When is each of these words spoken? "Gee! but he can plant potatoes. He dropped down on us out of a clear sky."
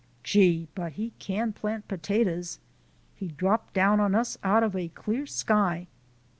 "Gee! 0.23 0.67
but 0.73 0.93
he 0.93 1.11
can 1.19 1.53
plant 1.53 1.87
potatoes. 1.87 2.57
He 3.13 3.27
dropped 3.27 3.75
down 3.75 3.99
on 3.99 4.15
us 4.15 4.35
out 4.43 4.63
of 4.63 4.75
a 4.75 4.87
clear 4.87 5.27
sky." 5.27 5.85